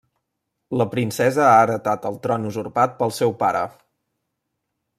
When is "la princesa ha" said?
0.81-1.59